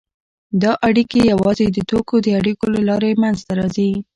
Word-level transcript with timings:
دا 0.61 0.71
اړیکې 0.87 1.19
یوازې 1.31 1.65
د 1.71 1.77
توکو 1.89 2.15
د 2.21 2.27
اړیکو 2.39 2.65
له 2.75 2.81
لارې 2.89 3.11
منځته 3.21 3.51
راځي 3.59 3.91